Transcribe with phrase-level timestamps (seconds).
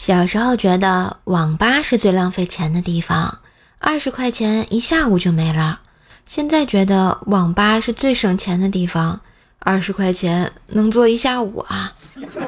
[0.00, 3.40] 小时候觉得网吧是最浪费钱的地方，
[3.78, 5.80] 二十块钱一下午就没了。
[6.24, 9.20] 现在觉得网吧是最省钱的地方，
[9.58, 11.92] 二十块钱能坐一下午啊。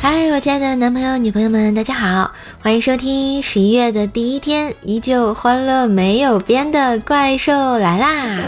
[0.00, 2.30] 嗨，我亲爱的男朋友、女朋友们，大家好，
[2.60, 8.38] 欢迎收听十一月的第一天，依旧欢乐没有边的怪兽来啦！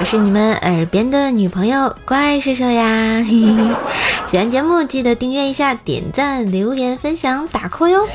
[0.00, 3.22] 我是你们耳边的女朋友怪兽兽呀！
[4.28, 8.08] 喜欢节目记得订阅一下、点赞、留言、分享、打 call 哟！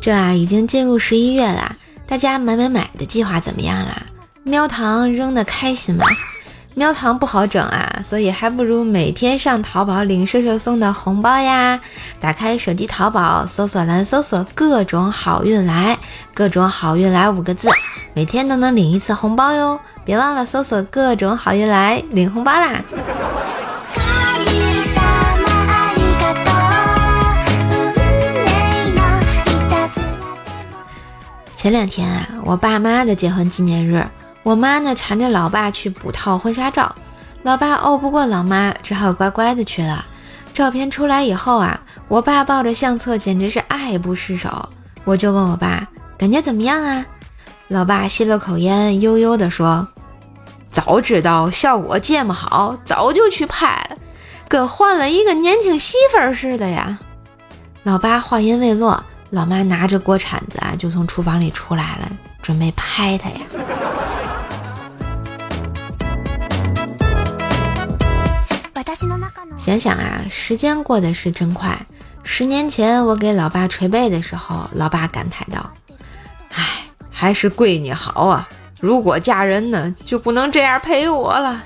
[0.00, 1.74] 这啊，已经进入十一月啦，
[2.06, 4.06] 大家买买买的计划怎么样啦？
[4.48, 6.06] 喵糖扔的开心吗？
[6.74, 11.78] 喵糖不好整啊，所以还不如每天上淘宝领射手送的红包呀。
[12.18, 15.98] 打开手机淘宝，搜索栏搜索“各种好运来”，
[16.32, 17.68] 各种好运来五个字，
[18.14, 19.78] 每天都能领一次红包哟。
[20.04, 22.82] 别忘了搜索“各种好运来”领红包啦。
[31.54, 34.06] 前两天啊，我爸妈的结婚纪念日。
[34.42, 36.94] 我妈呢缠着老爸去补套婚纱照，
[37.42, 40.04] 老爸拗不过老妈，只好乖乖的去了。
[40.54, 44.68] 照片出来以后啊，我爸抱着相册简直是爱不释手。
[45.04, 47.04] 我就问我爸感觉怎么样啊？
[47.68, 49.86] 老爸吸了口烟，悠悠的说
[50.72, 53.96] ：“早知道效果这么好，早就去拍了，
[54.48, 56.98] 跟换了一个年轻媳妇儿似的呀。”
[57.84, 62.10] 老爸话音未落，老妈拿着锅铲子啊就从厨房里出来了，
[62.42, 63.40] 准备拍他呀。
[69.58, 71.78] 想想啊，时间过得是真快。
[72.24, 75.72] 十年前我给老爸捶背的时候，老爸感慨道
[76.52, 76.64] ：“唉，
[77.10, 78.48] 还是闺女好啊！
[78.80, 81.64] 如果嫁人呢，就不能这样陪我了。”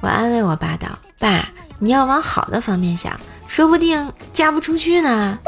[0.00, 5.38] 我安慰我爸道：“爸，你要往好的方面想，说不定嫁不出去呢。”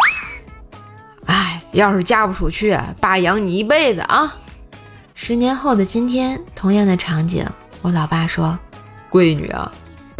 [1.27, 4.37] 唉，要是嫁不出去，爸养你一辈子啊！
[5.15, 7.47] 十年后的今天，同样的场景，
[7.83, 8.59] 我老爸说
[9.13, 9.71] ：“闺女啊。”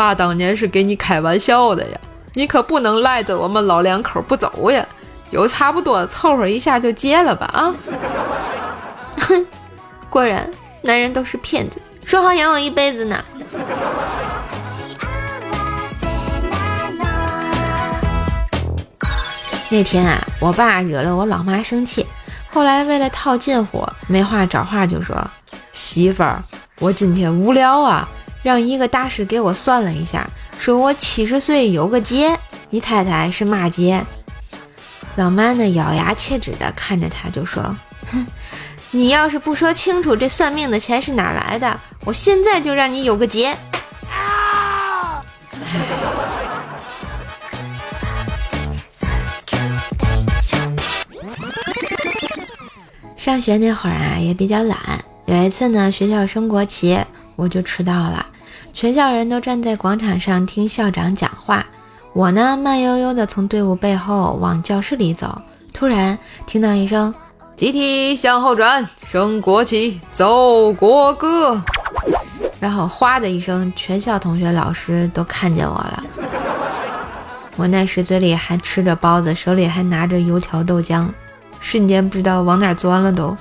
[0.01, 2.01] 爸当年是给你开玩笑的呀，
[2.33, 4.83] 你可不能赖着我们老两口不走呀！
[5.31, 7.75] 有差不多凑合一下就结了吧啊！
[9.19, 9.47] 哼，
[10.09, 10.51] 果然
[10.81, 13.23] 男人都是骗子，说好养我一辈子呢。
[19.69, 22.07] 那天啊，我爸惹了我老妈生气，
[22.49, 25.15] 后来为了套近乎，没话找话就说
[25.75, 26.43] ：“媳妇儿，
[26.79, 28.09] 我今天无聊啊。”
[28.43, 30.27] 让一个大师给我算了一下，
[30.59, 32.39] 说我七十岁有个劫，
[32.71, 34.05] 你猜猜是嘛劫？
[35.17, 37.77] 老妈呢，咬牙切齿的看着他，就说
[38.13, 38.27] ：“哼，
[38.93, 43.57] 你要是不说清楚这算命的钱是哪来的，我现在就让你有个劫。”！
[53.17, 54.79] 上学那会儿啊，也比较懒。
[55.27, 56.99] 有一次呢，学校升国旗。
[57.41, 58.27] 我就迟到了，
[58.75, 61.65] 全校人都站在广场上听校长讲话，
[62.13, 65.41] 我呢慢悠悠地从队伍背后往教室里走，
[65.73, 67.15] 突然听到一声
[67.57, 71.59] “集体向后转，升国旗，奏国歌”，
[72.61, 76.05] 然后哗的一声，全校同学老师都看见我了。
[77.57, 81.09] 我那时嘴里还吃着包子，手里还拿着油条豆浆，
[81.59, 83.35] 瞬间不知道往哪钻了都。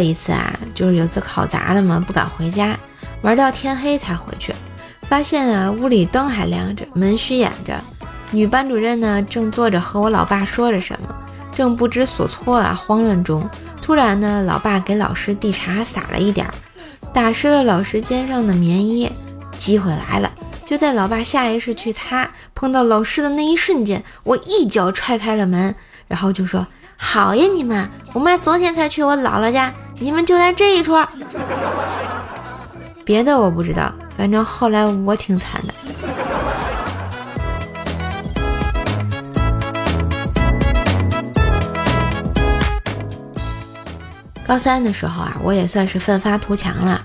[0.00, 2.74] 有一次啊，就是有次考砸了嘛，不敢回家，
[3.20, 4.54] 玩到天黑才回去，
[5.02, 7.78] 发现啊屋里灯还亮着，门虚掩着。
[8.30, 11.14] 女班主任呢正坐着和我老爸说着什么，
[11.54, 13.46] 正不知所措啊，慌乱中，
[13.82, 16.54] 突然呢，老爸给老师递茶洒了一点儿，
[17.12, 19.12] 打湿了老师肩上的棉衣。
[19.58, 20.32] 机会来了，
[20.64, 25.74] 就在老爸下意识去擦，碰到老师的那一瞬间，我一脚踹开了门，
[26.08, 26.66] 然后就说。
[27.02, 27.88] 好呀，你们！
[28.12, 29.72] 我妈昨天才去我姥姥家，
[30.02, 30.96] 你们就来这一出。
[33.04, 35.74] 别的我不知道，反正后来我挺惨的。
[44.46, 47.00] 高三的时候啊，我也算是奋发图强了。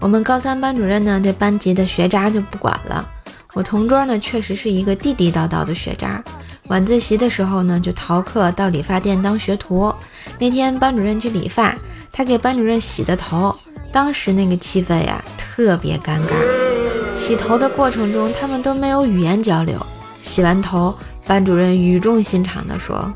[0.00, 3.06] 我们高三班主任呢，对班级的学渣就不管了。
[3.52, 6.22] 我同桌呢，确实是一个地地道道的学渣。
[6.68, 9.94] 晚自习的时候呢，就逃课到理发店当学徒。
[10.38, 11.76] 那天班主任去理发，
[12.20, 13.56] 他给班主任洗的头，
[13.90, 17.16] 当时那个气氛呀特别尴尬。
[17.16, 19.74] 洗头的过程中，他们都没有语言交流。
[20.20, 20.94] 洗完头，
[21.26, 23.10] 班主任语重心长地说：“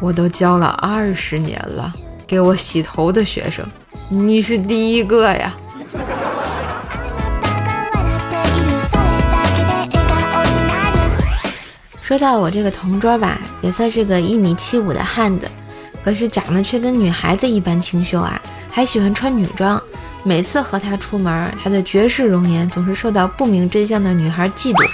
[0.00, 1.92] 我都教了二十年了，
[2.28, 3.66] 给我洗头的学生，
[4.08, 5.52] 你是第一个呀。”
[12.00, 15.48] 说到我这个同桌吧，也算是个一米七五的汉子，
[16.08, 18.40] 可是长得却跟女孩子一般清秀啊，
[18.70, 19.78] 还喜欢穿女装。
[20.24, 24.90] 每次和他出门，他的绝世容颜总是受到不明真相的女孩嫉妒，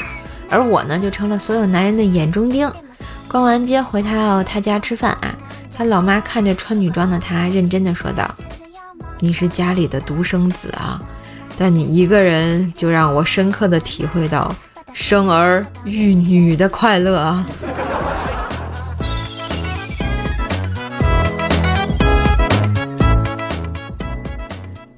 [0.50, 2.68] 而我呢，就成了所有男人的眼中钉。
[3.28, 5.32] 逛完街回到他家吃饭啊，
[5.72, 8.28] 他老妈看着穿女装的他，认真的说道
[9.20, 11.00] ：“你是家里的独生子啊，
[11.56, 14.52] 但你一个人就让我深刻的体会到。”
[14.92, 17.44] 生儿育女的快乐啊！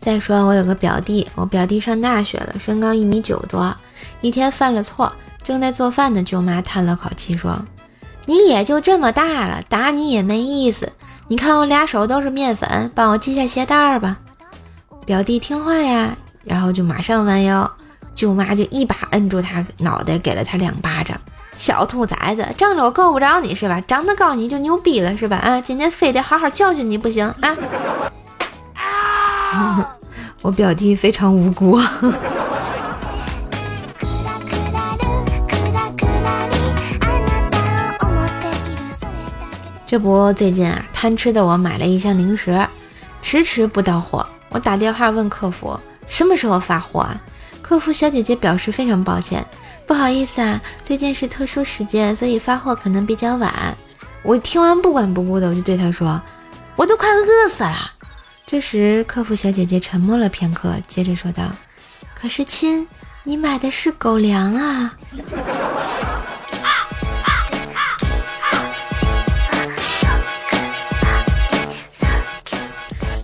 [0.06, 3.76] 再说我有个表弟，我表弟上大学了，身高一米九多。
[4.20, 5.12] 一天犯了错，
[5.42, 7.60] 正在做饭的舅妈叹了口气说
[8.24, 10.92] ：“你也就这么大了，打你也没意思。
[11.26, 14.18] 你看我俩手都是面粉，帮我系下鞋带儿吧。”
[15.04, 17.68] 表弟听话呀，然后就马上弯腰。
[18.14, 21.20] 舅妈就一把摁住他脑袋，给了他两巴掌。
[21.56, 23.80] 小兔崽子，仗着我够不着你是吧？
[23.80, 25.38] 长得高你就牛逼了是吧？
[25.38, 27.56] 啊，今天非得好好教训你不行啊！
[30.46, 31.76] 我表弟非常无辜。
[39.84, 42.64] 这不，最近啊，贪吃的我买了一箱零食，
[43.20, 44.24] 迟迟不到货。
[44.50, 45.76] 我打电话问客服，
[46.06, 47.20] 什么时候发货啊？
[47.60, 49.44] 客服小姐姐表示非常抱歉，
[49.84, 53.52] 不好意思啊，最近是特殊时间，所以发货可能比较晚。
[54.22, 56.22] 我听完不管不顾的，我就对她说
[56.76, 57.94] ：“我都快饿死了。”
[58.46, 61.50] 这时客服小姐姐沉默了片刻，接着说道
[62.14, 62.86] ：“可是亲，
[63.24, 64.96] 你买的是狗粮啊。”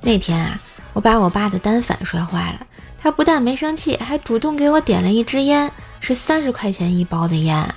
[0.03, 0.61] 那天啊，
[0.93, 2.67] 我把我爸的单反摔坏了。
[3.01, 5.71] 他不但没生气，还主动给我点了一支烟，
[6.01, 7.73] 是三十块钱一包的烟。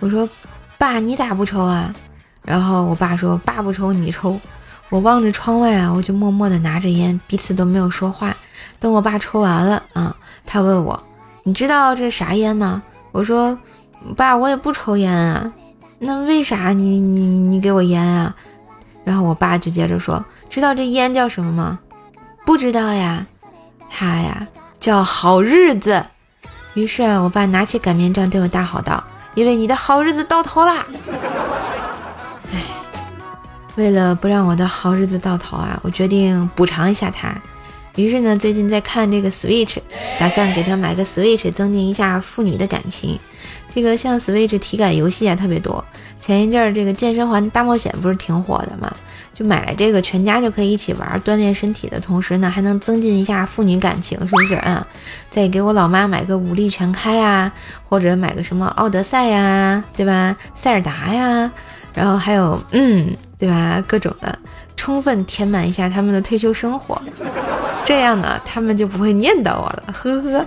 [0.00, 0.26] 我说
[0.78, 1.94] ：“爸，你咋不抽啊？”
[2.42, 4.40] 然后我爸说：“爸不抽，你抽。”
[4.90, 8.36] 我望着窗外啊，我就默默地拿着烟，彼此都没有说话。
[8.78, 11.02] 等我爸抽完了啊，他问我
[11.44, 12.82] ：“你知道这啥烟吗？”
[13.12, 13.58] 我说
[14.16, 15.52] ：“爸，我也不抽烟啊。”
[15.98, 18.34] 那为啥你你你给我烟啊？
[19.04, 21.78] 然后我爸就接着说：“知道这烟叫什么吗？”
[22.46, 23.26] 不知道呀，
[23.90, 24.46] 他呀。
[24.80, 26.06] 叫好日子，
[26.74, 29.02] 于是我爸拿起擀面杖对我大吼道
[29.34, 30.86] ：“因为你的好日子到头啦！”
[33.78, 37.32] 为了不让我的好日子到头啊，我决定补偿一下他。
[37.94, 39.76] 于是呢，最近在看这个 Switch，
[40.18, 43.16] 打算给他买个 Switch，增进一下父女的感情。
[43.70, 45.84] 这个像 Switch 体感游戏啊特别多，
[46.20, 48.92] 前一阵儿这个健身环大冒险不是挺火的吗？
[49.32, 54.84] 就买了这个，全家就可以一起玩，锻炼身体的同时呢，还能增进一下父女感情，是不是啊？
[55.30, 57.52] 再给我老妈买个武力全开啊，
[57.84, 60.36] 或者买个什么奥德赛呀，对吧？
[60.56, 61.52] 塞尔达呀，
[61.98, 63.82] 然后还有嗯，对吧？
[63.84, 64.38] 各种的，
[64.76, 66.96] 充分填满一下他们的退休生活，
[67.84, 70.46] 这样呢，他们就不会念叨我了，呵呵。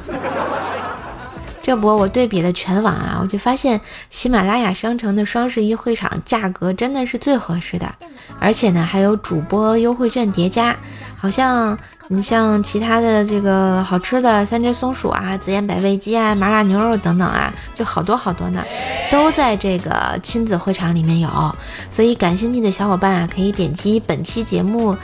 [1.61, 7.93] 这不，我对比了全网啊，我就发现喜马拉雅商城的双十一会场价格真的是最合适的，
[8.39, 10.75] 而且呢还有主播优惠券叠加，
[11.15, 11.77] 好像
[12.07, 18.63] 你像其他的这个好吃的三只松鼠啊、紫燕百味鸡啊、麻辣牛肉等等啊，就好多好多呢，
[19.11, 21.55] 都在这个亲子会场里面有，
[21.89, 24.97] 所以感兴趣的小伙伴啊，可以点击本期节目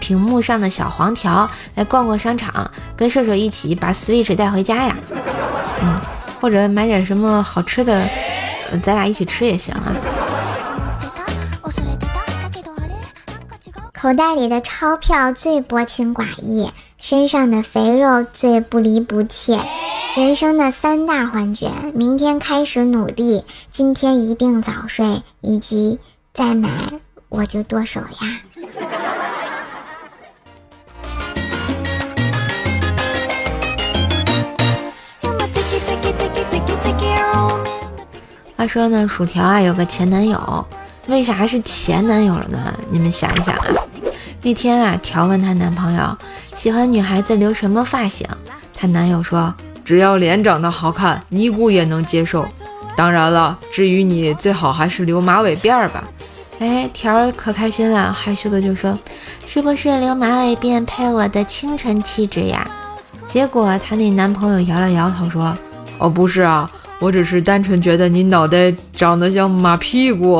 [0.00, 4.96] 屏幕上的小黄条来逛逛商场，跟射手一起把 Switch 带回家呀。
[5.82, 6.00] 嗯，
[6.40, 8.08] 或者买点什么好吃的，
[8.82, 9.94] 咱俩一起吃也行啊。
[13.92, 19.60] 口袋里的钞票最薄情寡义，身上的肥肉最不离不弃。
[20.16, 25.98] 人生的三大幻觉：明天开始努力，今天一定早睡，以及
[26.32, 26.70] 再买
[27.28, 28.40] 我就剁手呀。
[38.60, 40.66] 话说呢，薯条啊有个前男友，
[41.06, 42.58] 为啥是前男友了呢？
[42.90, 43.64] 你们想一想啊。
[44.42, 46.14] 那天啊，条问她男朋友
[46.54, 48.28] 喜欢女孩子留什么发型，
[48.76, 52.46] 她男友说只要脸长得好看，尼姑也能接受。
[52.94, 56.04] 当然了，至于你，最好还是留马尾辫儿吧。
[56.58, 58.98] 哎，条儿可开心了，害羞的就说
[59.48, 62.70] ：“是不是留马尾辫配我的清纯气质呀？”
[63.24, 65.56] 结果她那男朋友摇了摇头说
[65.96, 70.38] ：“哦，不是啊，我只是单纯觉得你脑袋长得像马屁股。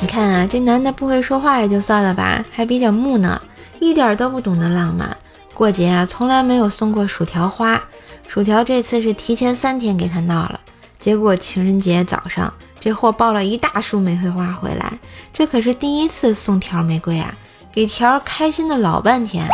[0.00, 3.40] 你看啊，这男的不会说话也就算了吧，还比较木讷，
[3.78, 5.16] 一点都不懂得浪漫。
[5.54, 7.80] 过节啊，从来没有送过薯条花。
[8.26, 10.58] 薯条这次是提前三天给他闹了，
[10.98, 14.98] 结果情人节早上，这货抱了一大束玫瑰花回来，
[15.32, 17.32] 这可是第一次送条玫瑰啊，
[17.72, 19.46] 给条开心的老半天，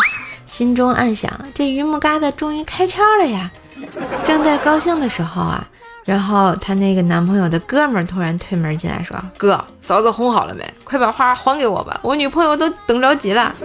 [0.48, 3.50] 心中暗想：这榆木疙瘩终于开窍了呀！
[4.24, 5.64] 正在高兴的时候啊，
[6.04, 10.64] 然后她那个男朋友的哥们儿突然推门进来，说：“哥，嫂子哄好了没？
[10.82, 13.54] 快把花还给我吧，我女朋友都等着急了。”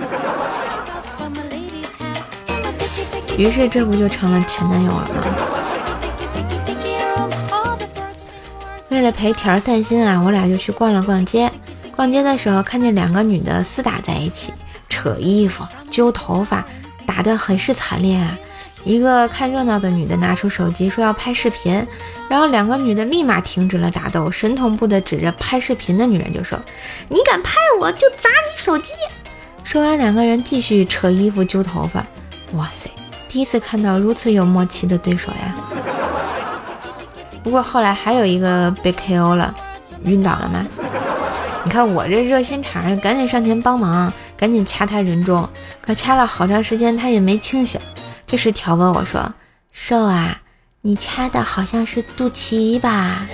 [3.38, 5.24] 于是这不就成了前男友了吗？
[8.90, 11.52] 为了陪条散心啊，我俩就去逛了逛街。
[11.96, 14.54] 逛街的时候，看见两个女的厮打在一起，
[14.90, 16.66] 扯衣服、揪头发，
[17.06, 18.36] 打得很是惨烈啊！
[18.84, 21.88] 一个看热闹的女的拿出手机说要拍视频，
[22.28, 26.60] 然后两个女的立马停止了打斗，神同步的指着拍视频的女人就说
[27.10, 28.92] ：“你敢拍我就砸你手机！”
[29.64, 32.04] 说完，两个人继续扯衣服、揪头发。
[32.54, 32.90] 哇塞！
[33.30, 35.56] 第一次看到如此有默契的对手呀！
[37.44, 39.54] 不过后来还有一个被 KO 了，
[40.06, 40.66] 晕倒了吗？
[41.64, 45.48] 你看我这热心肠，赶紧上前帮忙，赶紧掐他人中，
[45.82, 47.80] 可掐了好长时间，他也没清醒。
[48.26, 49.34] 这时条问我说
[49.72, 50.42] ：“瘦啊，
[50.82, 53.28] 你掐的好像是肚脐吧？”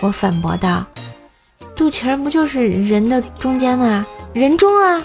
[0.00, 0.86] 我反驳道
[1.76, 4.06] ：“肚脐儿不就是人的中间吗？
[4.32, 5.02] 人中啊！”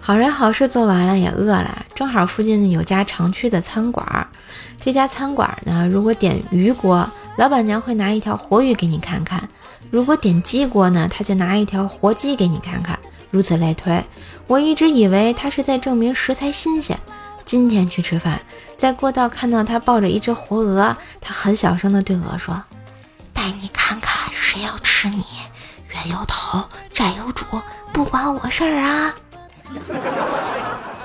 [0.00, 4.26] 好人好事做完了也饿了，正好附近有家常去的餐馆儿。
[4.80, 7.06] 这家餐馆呢，如果点鱼锅，
[7.38, 9.38] 老板娘会拿一条活鱼给你看看；
[9.92, 12.98] 如果点鸡锅呢，他就拿一条活鸡给你看看。
[13.30, 14.04] 如此类推。
[14.48, 16.98] 我一直以为他是在证明食材新鲜。
[17.44, 18.40] 今天去吃饭，
[18.76, 22.60] 在过道看到他抱着一只活鹅，他很小声的对鹅说
[23.32, 25.24] ：“带你看看谁要吃你，
[25.94, 27.44] 冤有头，债有主，
[27.92, 29.14] 不关我事儿啊。”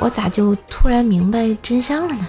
[0.01, 2.27] 我咋就突然明白真相了呢？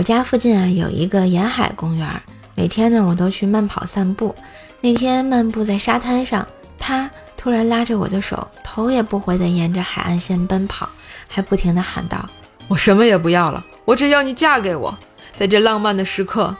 [0.00, 2.08] 我家附近啊有一个沿海公园，
[2.54, 4.34] 每天呢我都去慢跑散步。
[4.80, 10.88] 那天漫步在沙滩上，他突然拉着我的手，头也不回地沿着海岸线奔跑，
[11.28, 12.26] 还不停地喊道
[12.66, 14.98] ：“我什么也不要了，我只要你嫁给我。”
[15.36, 16.56] 在这浪漫的时刻，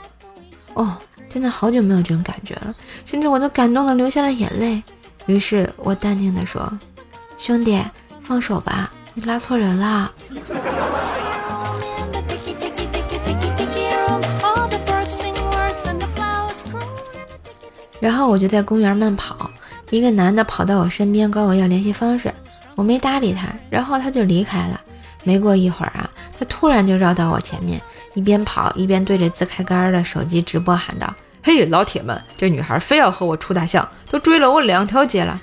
[0.75, 0.95] 哦。
[1.27, 2.75] 真的好久没有这种感觉了，
[3.07, 4.83] 甚至我都感动的流下了眼泪。
[5.25, 6.71] 于是我淡定的说
[7.39, 7.81] ：“兄弟，
[8.21, 10.11] 放手吧，你拉错人了。”
[18.01, 19.49] 然后我就在公园慢跑，
[19.91, 22.33] 一个男的跑到我身边，管我要联系方式，
[22.75, 24.81] 我没搭理他，然后他就离开了。
[25.23, 27.79] 没过一会儿啊，他突然就绕到我前面。
[28.13, 31.07] 一边跑一边对着自开杆的手机直播喊道
[31.43, 35.39] ：“嘿，老铁们，这女孩非要和我处大象，都追了我两条街了！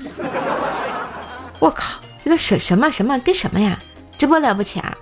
[1.60, 3.78] 我靠，这都什什么什么跟什么呀？
[4.18, 4.92] 直播了不起啊？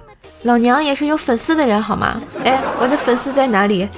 [0.43, 2.21] 老娘也是有粉丝的人好吗？
[2.45, 3.89] 哎，我的粉丝在哪里？”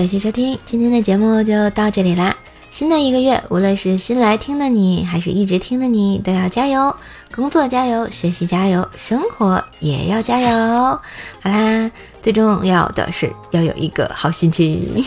[0.00, 2.34] 感谢收听，今天的节目就到这里啦。
[2.70, 6.96] 新的一个月，无论是新来听的你，还是一直听的你，都要加油！
[7.34, 10.48] 工作加油，学习加油，生活也要加油！
[11.42, 11.90] 好啦，
[12.22, 15.02] 最重要的是要有一个好心情。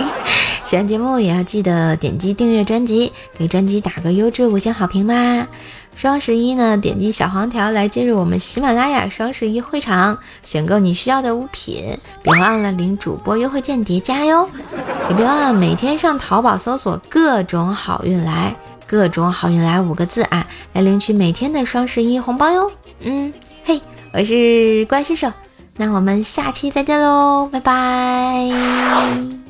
[0.64, 5.46] 喜欢节目也要记得点击订阅专辑，给专辑打个优质五星好评吧！
[5.94, 14.48] 双十一呢，点击小黄条来进入我们喜马拉雅双十一会场，选购你需要的物品，别忘了领主播优惠券叠加哟！
[15.10, 22.72] 也别忘了每天上淘宝搜索“各种好运来”，各种好运来五个字啊，来领取每天的双十一红包哟！
[23.00, 23.30] 嗯，
[23.64, 23.78] 嘿，
[24.14, 25.30] 我是怪兽手，
[25.76, 29.41] 那我们下期再见喽，拜拜。